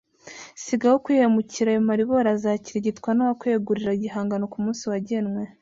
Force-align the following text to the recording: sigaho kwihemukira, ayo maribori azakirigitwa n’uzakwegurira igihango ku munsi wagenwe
sigaho 0.63 0.97
kwihemukira, 1.05 1.69
ayo 1.71 1.81
maribori 1.89 2.27
azakirigitwa 2.35 3.09
n’uzakwegurira 3.13 3.91
igihango 3.97 4.35
ku 4.51 4.57
munsi 4.63 4.83
wagenwe 4.91 5.41